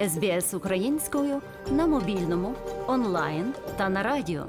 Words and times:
СБС 0.00 0.54
українською 0.54 1.42
на 1.70 1.86
мобільному, 1.86 2.54
онлайн 2.86 3.54
та 3.76 3.88
на 3.88 4.02
радіо. 4.02 4.46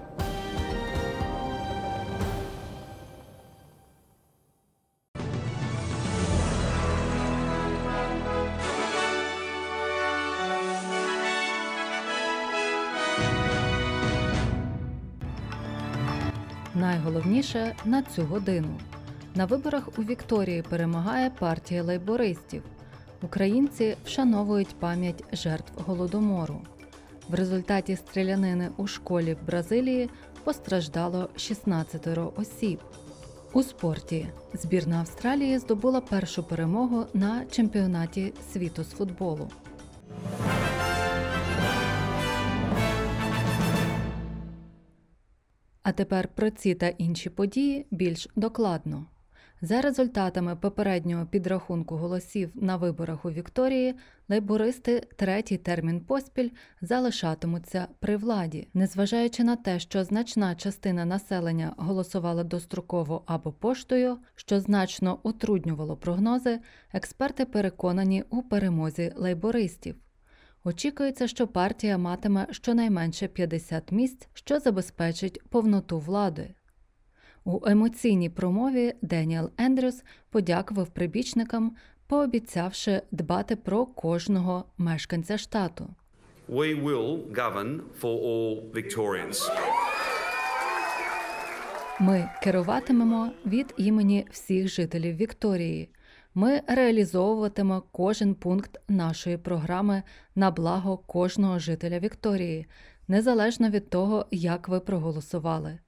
Найголовніше 16.76 17.76
на 17.86 18.02
цю 18.02 18.24
годину. 18.24 18.80
На 19.36 19.46
виборах 19.46 19.90
у 19.98 20.02
Вікторії 20.02 20.62
перемагає 20.62 21.30
партія 21.30 21.84
лейбористів. 21.84 22.64
Українці 23.22 23.98
вшановують 24.06 24.76
пам'ять 24.80 25.24
жертв 25.34 25.74
голодомору. 25.76 26.62
В 27.30 27.34
результаті 27.34 27.96
стрілянини 27.96 28.70
у 28.78 28.88
школі 28.88 29.34
в 29.34 29.46
Бразилії 29.46 30.10
постраждало 30.44 31.30
16 31.36 32.08
осіб. 32.36 32.80
У 33.54 33.64
спорті 33.64 34.28
збірна 34.54 35.00
Австралії 35.00 35.60
здобула 35.60 36.02
першу 36.02 36.44
перемогу 36.44 37.06
на 37.14 37.46
чемпіонаті 37.46 38.34
світу 38.54 38.84
з 38.84 38.90
футболу. 38.90 39.50
А 45.84 45.92
тепер 45.92 46.28
про 46.28 46.50
ці 46.50 46.76
та 46.76 46.88
інші 46.88 47.30
події 47.30 47.86
більш 47.92 48.28
докладно. 48.36 49.06
За 49.62 49.82
результатами 49.82 50.56
попереднього 50.56 51.26
підрахунку 51.26 51.96
голосів 51.96 52.52
на 52.56 52.78
виборах 52.78 53.26
у 53.26 53.32
Вікторії, 53.32 53.96
лейбористи 54.30 55.08
третій 55.16 55.58
термін 55.58 56.02
поспіль 56.02 56.50
залишатимуться 56.82 57.88
при 58.00 58.18
владі, 58.18 58.68
незважаючи 58.74 59.44
на 59.44 59.56
те, 59.56 59.80
що 59.80 60.04
значна 60.04 60.56
частина 60.56 61.06
населення 61.06 61.74
голосувала 61.78 62.44
достроково 62.44 63.24
або 63.26 63.52
поштою, 63.52 64.18
що 64.36 64.60
значно 64.60 65.20
утруднювало 65.24 65.98
прогнози, 65.98 66.60
експерти 66.94 67.46
переконані 67.46 68.24
у 68.30 68.42
перемозі 68.42 69.14
лейбористів. 69.16 69.96
Очікується, 70.64 71.28
що 71.28 71.48
партія 71.48 71.98
матиме 71.98 72.48
щонайменше 72.52 73.28
50 73.28 73.92
місць, 73.92 74.28
що 74.34 74.60
забезпечить 74.60 75.50
повноту 75.50 76.00
влади. 76.00 76.54
У 77.50 77.70
емоційній 77.70 78.30
промові 78.30 78.94
Деніел 79.02 79.52
Ендрюс 79.58 80.04
подякував 80.30 80.88
прибічникам, 80.88 81.76
пообіцявши 82.08 83.02
дбати 83.12 83.56
про 83.56 83.86
кожного 83.86 84.66
мешканця 84.78 85.38
штату. 85.38 85.90
We 86.50 86.84
will 86.84 87.32
govern 87.32 87.80
for 88.02 88.24
all 88.24 88.72
Victorians. 88.72 89.52
Ми 92.00 92.30
керуватимемо 92.44 93.32
від 93.46 93.74
імені 93.78 94.26
всіх 94.32 94.68
жителів 94.68 95.16
Вікторії. 95.16 95.90
Ми 96.34 96.62
реалізовуватимемо 96.68 97.84
кожен 97.92 98.36
пункт 98.36 98.80
нашої 98.88 99.38
програми 99.38 100.04
на 100.36 100.52
благо 100.52 100.98
кожного 100.98 101.60
жителя 101.60 102.00
Вікторії, 102.00 102.66
незалежно 103.08 103.70
від 103.70 103.90
того, 103.90 104.26
як 104.32 104.68
ви 104.68 104.80
проголосували, 104.80 105.80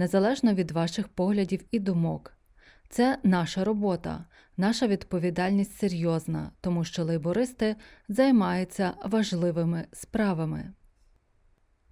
незалежно 0.00 0.54
від 0.54 0.70
ваших 0.70 1.08
поглядів 1.08 1.64
і 1.70 1.78
думок. 1.78 2.32
Це 2.88 3.18
наша 3.22 3.64
робота, 3.64 4.24
наша 4.56 4.86
відповідальність 4.86 5.78
серйозна, 5.78 6.52
тому 6.60 6.84
що 6.84 7.04
лейбористи 7.04 7.76
займаються 8.08 8.92
важливими 9.04 9.86
справами. 9.92 10.72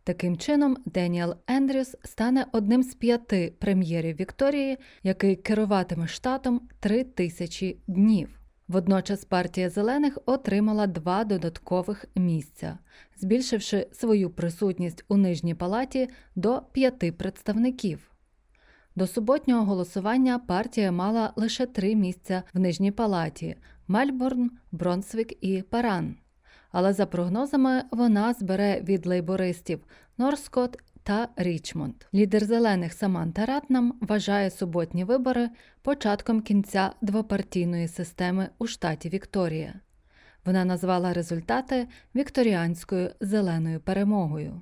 Таким 0.05 0.37
чином, 0.37 0.77
Деніел 0.87 1.37
Ендрюс 1.47 1.97
стане 2.05 2.47
одним 2.53 2.83
з 2.83 2.95
п'яти 2.95 3.55
прем'єрів 3.59 4.17
Вікторії, 4.17 4.79
який 5.03 5.37
керуватиме 5.37 6.07
штатом 6.07 6.69
три 6.81 7.05
тисячі 7.05 7.81
днів. 7.87 8.38
Водночас 8.69 9.25
партія 9.25 9.71
зелених 9.71 10.19
отримала 10.27 10.87
два 10.87 11.25
додаткових 11.25 12.05
місця, 12.15 12.79
збільшивши 13.17 13.87
свою 13.93 14.31
присутність 14.31 15.05
у 15.09 15.17
нижній 15.17 15.55
палаті 15.55 16.09
до 16.35 16.63
п'яти 16.73 17.13
представників. 17.13 18.11
До 18.97 19.07
суботнього 19.07 19.65
голосування 19.65 20.39
партія 20.39 20.93
мала 20.93 21.33
лише 21.37 21.67
три 21.67 21.95
місця 21.95 22.43
в 22.55 22.59
нижній 22.59 22.93
палаті 22.93 23.57
Мельбурн, 23.89 24.51
Бронсвік 24.73 25.45
і 25.45 25.63
Паран 25.63 26.17
але 26.73 26.93
за 26.93 27.07
прогнозами 27.07 27.83
вона 27.91 28.33
збере 28.33 28.81
від 28.81 29.07
лейбористів 29.07 29.85
Норскот 30.19 30.79
та 31.09 31.29
Річмонд. 31.37 31.95
Лідер 32.15 32.45
зелених 32.45 32.93
Саманта 32.93 33.47
Ратнам 33.47 33.99
вважає 34.01 34.51
суботні 34.51 35.05
вибори 35.05 35.51
початком 35.83 36.41
кінця 36.41 36.93
двопартійної 37.01 37.89
системи 37.89 38.49
у 38.59 38.67
штаті 38.67 39.09
Вікторія. 39.09 39.75
Вона 40.45 40.65
назвала 40.65 41.13
результати 41.13 41.89
вікторіанською 42.15 43.11
зеленою 43.21 43.81
перемогою. 43.81 44.61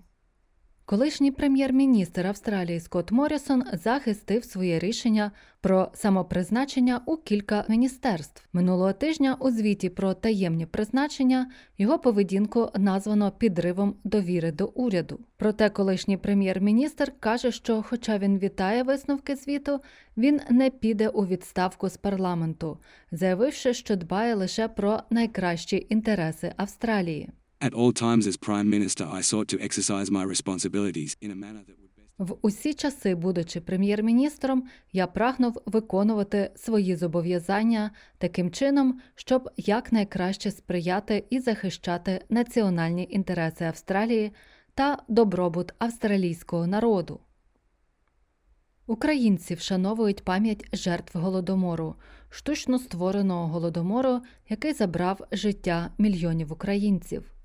Колишній 0.89 1.31
прем'єр-міністр 1.31 2.27
Австралії 2.27 2.81
Скотт 2.81 3.13
Моррісон 3.13 3.65
захистив 3.73 4.45
своє 4.45 4.79
рішення 4.79 5.33
про 5.61 5.89
самопризначення 5.95 7.01
у 7.07 7.17
кілька 7.17 7.65
міністерств. 7.69 8.49
Минулого 8.53 8.93
тижня 8.93 9.37
у 9.41 9.51
звіті 9.51 9.89
про 9.89 10.15
таємні 10.15 10.67
призначення 10.67 11.51
його 11.79 11.99
поведінку 11.99 12.71
названо 12.75 13.31
підривом 13.31 13.97
довіри 14.05 14.53
до 14.53 14.67
уряду. 14.67 15.21
Проте 15.37 15.71
колишній 15.71 16.17
прем'єр-міністр 16.17 17.13
каже, 17.21 17.53
що, 17.53 17.83
хоча 17.83 18.19
він 18.19 18.39
вітає 18.39 18.83
висновки 18.83 19.37
звіту, 19.37 19.81
він 20.17 20.41
не 20.51 20.71
піде 20.71 21.09
у 21.09 21.27
відставку 21.27 21.89
з 21.89 21.97
парламенту, 21.97 22.79
заявивши, 23.13 23.75
що 23.75 23.97
дбає 23.97 24.35
лише 24.35 24.69
про 24.69 25.01
найкращі 25.11 25.87
інтереси 25.89 26.53
Австралії. 26.57 27.31
At 27.61 27.73
all 27.73 27.93
times 27.93 28.27
as 28.27 28.37
Prime 28.37 28.69
Minister, 28.69 29.05
I 29.19 29.23
sought 29.23 29.49
to 29.49 29.59
exercise 29.61 30.11
my 30.11 30.25
responsibilities 30.35 31.17
in 31.21 31.31
a 31.31 31.35
manner 31.35 31.65
that 31.67 31.77
would. 31.79 31.87
В 32.19 32.37
усі 32.43 32.75
часи, 32.75 33.15
будучи 33.15 33.61
прем'єр-міністром, 33.61 34.65
я 34.93 35.07
прагнув 35.07 35.63
виконувати 35.67 36.51
свої 36.57 36.97
зобов'язання 36.97 37.91
таким 38.19 38.51
чином, 38.51 39.01
щоб 39.15 39.51
якнайкраще 39.57 40.51
сприяти 40.51 41.25
і 41.31 41.41
захищати 41.41 42.25
національні 42.29 43.09
інтереси 43.11 43.65
Австралії 43.65 44.33
та 44.75 44.99
добробут 45.09 45.73
австралійського 45.79 46.67
народу. 46.67 47.21
Українці 48.87 49.55
вшановують 49.55 50.25
пам'ять 50.25 50.69
жертв 50.73 51.19
голодомору, 51.19 51.95
штучно 52.31 52.79
створеного 52.79 53.47
голодомору, 53.47 54.21
який 54.49 54.73
забрав 54.73 55.21
життя 55.33 55.91
мільйонів 55.99 56.53
українців. 56.53 57.36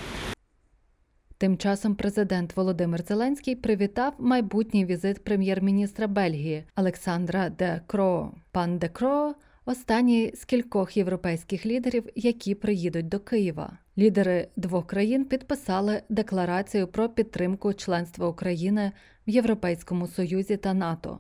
Тим 1.39 1.57
часом 1.59 1.95
президент 1.95 2.57
Володимир 2.57 3.03
Зеленський 3.03 3.55
привітав 3.57 4.15
майбутній 4.19 4.85
візит 4.87 5.25
прем'єр-міністра 5.25 6.07
Бельгії 6.07 6.65
Олександра 6.77 7.49
Де 7.51 7.81
Кроо. 7.87 8.33
Пан 8.53 8.79
Де 8.79 8.89
Кроо 8.89 9.35
останній 9.67 10.33
з 10.35 10.45
кількох 10.45 10.97
європейських 10.97 11.67
лідерів, 11.67 12.05
які 12.15 12.55
приїдуть 12.55 13.09
до 13.09 13.21
Києва. 13.21 13.79
Лідери 13.99 14.49
двох 14.57 14.87
країн 14.87 15.25
підписали 15.25 16.03
декларацію 16.09 16.87
про 16.89 17.09
підтримку 17.09 17.73
членства 17.75 18.29
України 18.29 18.93
в 19.27 19.31
Європейському 19.31 20.09
Союзі 20.09 20.57
та 20.57 20.75
НАТО. 20.75 21.19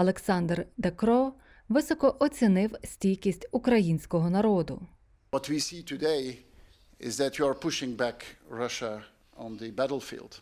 Олександр 0.00 0.66
Декро 0.76 1.32
високо 1.68 2.16
оцінив 2.18 2.74
стійкість 2.84 3.48
українського 3.52 4.30
народу. 4.30 4.82
What 5.32 5.50
we 5.50 5.54
see 5.54 5.92
today 5.92 6.36
is 7.00 7.10
that 7.10 7.40
you 7.40 7.46
are 7.46 7.62
pushing 7.64 7.96
back 7.96 8.14
Russia 8.50 9.00
on 9.38 9.58
the 9.62 9.74
battlefield. 9.74 10.40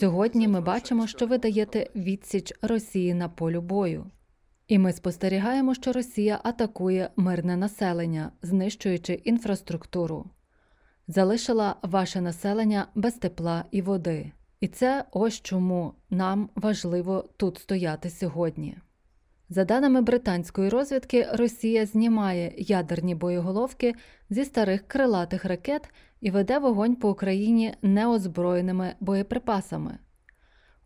Сьогодні 0.00 0.48
ми 0.48 0.60
бачимо, 0.60 1.06
що 1.06 1.26
ви 1.26 1.38
даєте 1.38 1.90
відсіч 1.96 2.52
Росії 2.62 3.14
на 3.14 3.28
полю 3.28 3.60
бою. 3.60 4.10
І 4.68 4.78
ми 4.78 4.92
спостерігаємо, 4.92 5.74
що 5.74 5.92
Росія 5.92 6.40
атакує 6.44 7.10
мирне 7.16 7.56
населення, 7.56 8.32
знищуючи 8.42 9.12
інфраструктуру. 9.12 10.30
Залишила 11.08 11.76
ваше 11.82 12.20
населення 12.20 12.86
без 12.94 13.14
тепла 13.14 13.64
і 13.70 13.82
води. 13.82 14.32
І 14.62 14.68
це 14.68 15.04
ось 15.10 15.40
чому 15.40 15.94
нам 16.10 16.50
важливо 16.54 17.28
тут 17.36 17.58
стояти 17.58 18.10
сьогодні. 18.10 18.76
За 19.48 19.64
даними 19.64 20.02
британської 20.02 20.68
розвідки, 20.68 21.28
Росія 21.32 21.86
знімає 21.86 22.54
ядерні 22.58 23.14
боєголовки 23.14 23.94
зі 24.30 24.44
старих 24.44 24.88
крилатих 24.88 25.44
ракет 25.44 25.88
і 26.20 26.30
веде 26.30 26.58
вогонь 26.58 26.96
по 26.96 27.10
Україні 27.10 27.74
неозброєними 27.82 28.94
боєприпасами. 29.00 29.98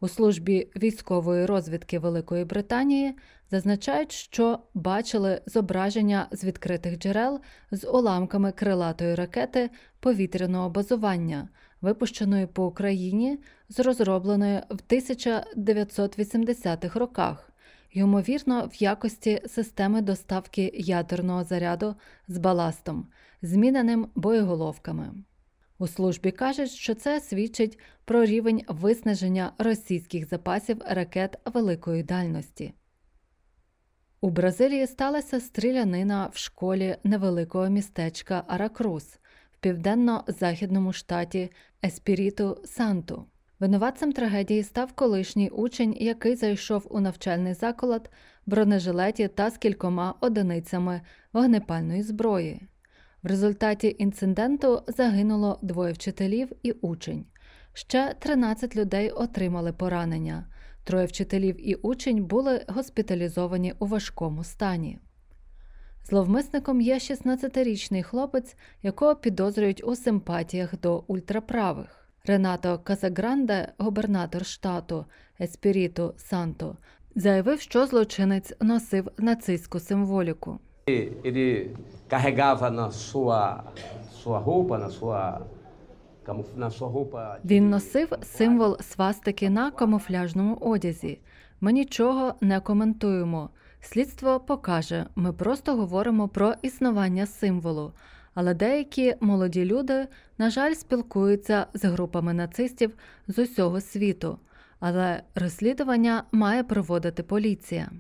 У 0.00 0.08
службі 0.08 0.70
військової 0.76 1.46
розвідки 1.46 1.98
Великої 1.98 2.44
Британії 2.44 3.14
зазначають, 3.50 4.12
що 4.12 4.58
бачили 4.74 5.40
зображення 5.46 6.28
з 6.32 6.44
відкритих 6.44 6.98
джерел 6.98 7.40
з 7.70 7.88
уламками 7.88 8.52
крилатої 8.52 9.14
ракети 9.14 9.70
повітряного 10.00 10.70
базування, 10.70 11.48
випущеної 11.86 12.46
по 12.46 12.66
Україні 12.66 13.38
з 13.68 13.80
розробленої 13.80 14.62
в 14.70 14.78
1980-х 14.88 17.00
роках, 17.00 17.52
ймовірно, 17.92 18.70
в 18.72 18.82
якості 18.82 19.42
системи 19.46 20.00
доставки 20.00 20.72
ядерного 20.74 21.44
заряду 21.44 21.94
з 22.28 22.38
баластом, 22.38 23.06
зміненим 23.42 24.08
боєголовками. 24.14 25.12
У 25.78 25.86
службі 25.86 26.30
кажуть, 26.30 26.70
що 26.70 26.94
це 26.94 27.20
свідчить 27.20 27.78
про 28.04 28.24
рівень 28.24 28.62
виснаження 28.68 29.52
російських 29.58 30.28
запасів 30.28 30.82
ракет 30.88 31.38
великої 31.44 32.02
дальності. 32.02 32.74
У 34.20 34.30
Бразилії 34.30 34.86
сталася 34.86 35.40
стрілянина 35.40 36.30
в 36.32 36.38
школі 36.38 36.96
невеликого 37.04 37.68
містечка 37.68 38.44
Аракрус 38.46 39.18
південно-західному 39.66 40.92
штаті 40.92 41.50
Еспіріту 41.84 42.58
Санту. 42.64 43.24
Винуватцем 43.60 44.12
трагедії 44.12 44.62
став 44.62 44.92
колишній 44.92 45.48
учень, 45.48 45.96
який 46.00 46.36
зайшов 46.36 46.86
у 46.90 47.00
навчальний 47.00 47.54
заклад 47.54 48.10
бронежилеті 48.46 49.28
та 49.28 49.50
з 49.50 49.58
кількома 49.58 50.14
одиницями 50.20 51.00
вогнепальної 51.32 52.02
зброї. 52.02 52.62
В 53.22 53.26
результаті 53.26 53.96
інциденту 53.98 54.82
загинуло 54.86 55.58
двоє 55.62 55.92
вчителів 55.92 56.52
і 56.62 56.72
учень. 56.72 57.26
Ще 57.72 58.14
13 58.18 58.76
людей 58.76 59.10
отримали 59.10 59.72
поранення. 59.72 60.46
Троє 60.84 61.06
вчителів 61.06 61.68
і 61.68 61.74
учень 61.74 62.24
були 62.24 62.64
госпіталізовані 62.68 63.74
у 63.78 63.86
важкому 63.86 64.44
стані. 64.44 64.98
Зловмисником 66.08 66.80
є 66.80 66.94
16-річний 66.94 68.02
хлопець, 68.02 68.56
якого 68.82 69.16
підозрюють 69.16 69.84
у 69.84 69.96
симпатіях 69.96 70.80
до 70.82 71.04
ультраправих. 71.06 72.08
Ренато 72.24 72.80
Казагранде, 72.84 73.72
губернатор 73.78 74.46
штату 74.46 75.04
Еспіріту 75.40 76.14
Санто, 76.16 76.76
заявив, 77.16 77.60
що 77.60 77.86
злочинець 77.86 78.52
носив 78.60 79.08
нацистську 79.18 79.80
символіку. 79.80 80.58
Ele 81.24 81.46
carregava 82.10 82.70
na 82.70 82.86
sua, 83.06 83.40
sua 84.20 84.38
roupa, 84.48 84.74
na 84.78 84.90
sua, 84.98 85.20
na 86.56 86.70
sua 86.70 86.88
roupa. 86.88 87.36
Він 87.44 87.70
носив 87.70 88.12
символ 88.22 88.78
свастики 88.80 89.50
на 89.50 89.70
камуфляжному 89.70 90.54
одязі. 90.60 91.18
Ми 91.60 91.72
нічого 91.72 92.34
не 92.40 92.60
коментуємо. 92.60 93.50
Слідство 93.92 94.40
покаже, 94.40 95.06
ми 95.16 95.32
просто 95.32 95.76
говоримо 95.76 96.28
про 96.28 96.54
існування 96.62 97.26
символу. 97.26 97.92
Але 98.34 98.54
деякі 98.54 99.14
молоді 99.20 99.64
люди, 99.64 100.06
на 100.38 100.50
жаль, 100.50 100.74
спілкуються 100.74 101.66
з 101.74 101.84
групами 101.84 102.32
нацистів 102.32 102.94
з 103.28 103.38
усього 103.38 103.80
світу. 103.80 104.38
Але 104.80 105.22
розслідування 105.34 106.24
має 106.32 106.64
проводити 106.64 107.22
поліція. 107.22 107.90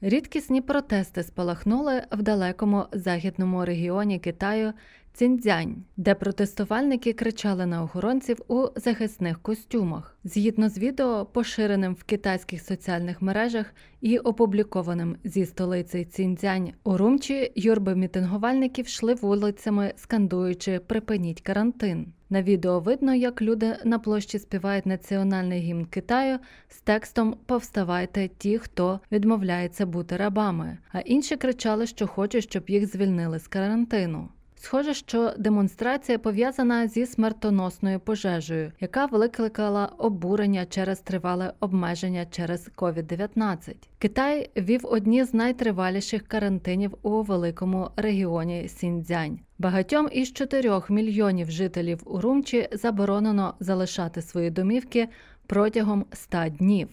Рідкісні 0.00 0.60
протести 0.60 1.22
спалахнули 1.22 2.02
в 2.12 2.22
далекому 2.22 2.84
західному 2.92 3.64
регіоні 3.64 4.18
Китаю 4.18 4.72
Цінцзянь, 5.12 5.84
де 5.96 6.14
протестувальники 6.14 7.12
кричали 7.12 7.66
на 7.66 7.82
охоронців 7.82 8.38
у 8.48 8.66
захисних 8.76 9.42
костюмах. 9.42 10.16
Згідно 10.24 10.68
з 10.68 10.78
відео, 10.78 11.26
поширеним 11.32 11.94
в 11.94 12.02
китайських 12.02 12.62
соціальних 12.62 13.22
мережах 13.22 13.74
і 14.00 14.18
опублікованим 14.18 15.16
зі 15.24 15.46
столиці 15.46 16.04
Цінцзянь 16.04 16.72
у 16.84 16.96
Румчі, 16.96 17.52
юрби 17.56 17.94
мітингувальників 17.94 18.86
йшли 18.86 19.14
вулицями, 19.14 19.92
скандуючи 19.96 20.78
Припиніть 20.78 21.40
карантин. 21.40 22.12
На 22.30 22.42
відео 22.42 22.80
видно, 22.80 23.14
як 23.14 23.42
люди 23.42 23.76
на 23.84 23.98
площі 23.98 24.38
співають 24.38 24.86
національний 24.86 25.60
гімн 25.60 25.84
Китаю 25.84 26.38
з 26.68 26.80
текстом 26.80 27.36
Повставайте 27.46 28.28
ті, 28.28 28.58
хто 28.58 29.00
відмовляється 29.12 29.86
бути 29.86 30.16
рабами, 30.16 30.78
а 30.92 31.00
інші 31.00 31.36
кричали, 31.36 31.86
що 31.86 32.06
хочуть, 32.06 32.44
щоб 32.44 32.70
їх 32.70 32.86
звільнили 32.86 33.38
з 33.38 33.48
карантину. 33.48 34.28
Схоже, 34.62 34.94
що 34.94 35.32
демонстрація 35.38 36.18
пов'язана 36.18 36.88
зі 36.88 37.06
смертоносною 37.06 38.00
пожежею, 38.00 38.72
яка 38.80 39.06
викликала 39.06 39.86
обурення 39.98 40.66
через 40.66 41.00
тривале 41.00 41.52
обмеження 41.60 42.26
через 42.30 42.70
COVID-19. 42.76 43.74
Китай 43.98 44.50
вів 44.56 44.80
одні 44.86 45.24
з 45.24 45.34
найтриваліших 45.34 46.28
карантинів 46.28 46.94
у 47.02 47.22
великому 47.22 47.90
регіоні 47.96 48.68
Сіньцзянь. 48.68 49.38
Багатьом 49.58 50.08
із 50.12 50.32
4 50.32 50.80
мільйонів 50.88 51.50
жителів 51.50 52.02
Урумчі 52.04 52.68
заборонено 52.72 53.54
залишати 53.60 54.22
свої 54.22 54.50
домівки 54.50 55.08
протягом 55.46 56.06
100 56.12 56.38
днів. 56.48 56.88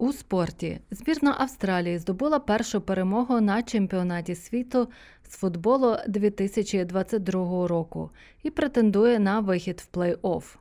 У 0.00 0.12
спорті 0.12 0.80
збірна 0.90 1.34
Австралії 1.38 1.98
здобула 1.98 2.38
першу 2.38 2.80
перемогу 2.80 3.40
на 3.40 3.62
чемпіонаті 3.62 4.34
світу 4.34 4.88
з 5.28 5.36
футболу 5.36 5.96
2022 6.08 7.68
року 7.68 8.10
і 8.42 8.50
претендує 8.50 9.18
на 9.18 9.40
вихід 9.40 9.80
в 9.80 9.98
плей-офф. 9.98 10.56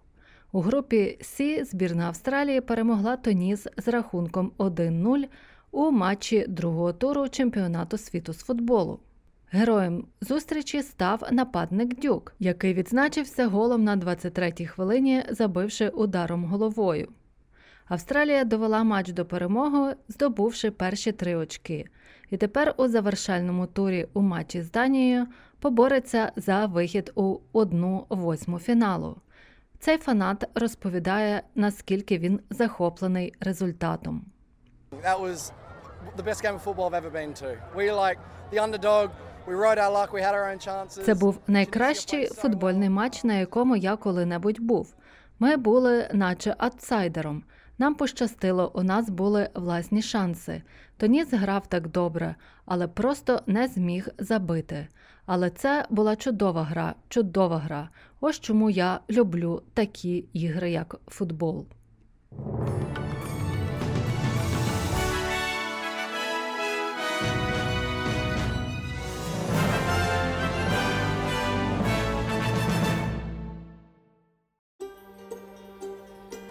У 0.51 0.61
групі 0.61 1.17
Сі 1.21 1.63
збірна 1.63 2.07
Австралії 2.07 2.61
перемогла 2.61 3.15
Тоніс 3.15 3.67
з 3.77 3.87
рахунком 3.87 4.51
1-0 4.57 5.23
у 5.71 5.91
матчі 5.91 6.45
другого 6.47 6.93
туру 6.93 7.29
чемпіонату 7.29 7.97
світу 7.97 8.33
з 8.33 8.37
футболу. 8.37 8.99
Героєм 9.51 10.07
зустрічі 10.21 10.81
став 10.81 11.23
нападник 11.31 11.99
Дюк, 11.99 12.33
який 12.39 12.73
відзначився 12.73 13.47
голом 13.47 13.83
на 13.83 13.97
23-й 13.97 14.65
хвилині, 14.65 15.23
забивши 15.29 15.89
ударом 15.89 16.45
головою. 16.45 17.07
Австралія 17.89 18.43
довела 18.43 18.83
матч 18.83 19.11
до 19.11 19.25
перемоги, 19.25 19.95
здобувши 20.07 20.71
перші 20.71 21.11
три 21.11 21.35
очки, 21.35 21.85
і 22.29 22.37
тепер 22.37 22.73
у 22.77 22.87
завершальному 22.87 23.67
турі 23.67 24.07
у 24.13 24.21
матчі 24.21 24.61
з 24.61 24.71
Данією 24.71 25.27
побореться 25.59 26.31
за 26.35 26.65
вихід 26.65 27.11
у 27.15 27.37
1-8 27.53 28.59
фіналу. 28.59 29.17
Цей 29.79 29.97
фанат 29.97 30.49
розповідає, 30.55 31.43
наскільки 31.55 32.17
він 32.17 32.39
захоплений 32.49 33.33
результатом. 33.39 34.25
That 35.03 35.21
was 35.21 35.51
the 36.17 36.23
best 36.23 36.43
game 36.45 36.55
of 36.55 36.63
football 36.63 36.89
I've 36.89 37.03
ever 37.03 37.11
been 37.11 37.33
to. 37.43 37.57
We 37.75 37.91
like 37.91 38.17
the 38.53 38.59
underdog. 38.67 39.09
We 39.47 39.55
rode 39.55 39.79
our 39.83 39.91
luck. 39.97 40.09
We 40.11 40.21
had 40.21 40.33
our 40.35 40.45
own 40.51 40.67
chances. 40.67 41.03
Це 41.03 41.13
був 41.13 41.39
найкращий 41.47 42.27
футбольний 42.27 42.89
матч, 42.89 43.23
на 43.23 43.33
якому 43.33 43.75
я 43.75 43.95
коли-небудь 43.95 44.59
був. 44.59 44.95
Ми 45.39 45.57
були, 45.57 46.09
наче 46.13 46.55
аутсайдером. 46.57 47.43
Нам 47.79 47.95
пощастило, 47.95 48.71
у 48.73 48.83
нас 48.83 49.09
були 49.09 49.49
власні 49.53 50.01
шанси. 50.01 50.61
Тоніс 50.97 51.33
грав 51.33 51.67
так 51.67 51.87
добре, 51.87 52.35
але 52.65 52.87
просто 52.87 53.41
не 53.47 53.67
зміг 53.67 54.07
забити. 54.17 54.87
Але 55.25 55.49
це 55.49 55.85
була 55.89 56.15
чудова 56.15 56.63
гра, 56.63 56.95
чудова 57.09 57.57
гра. 57.57 57.89
Ось 58.19 58.39
чому 58.39 58.69
я 58.69 58.99
люблю 59.09 59.61
такі 59.73 60.25
ігри, 60.33 60.71
як 60.71 60.95
футбол. 61.07 61.65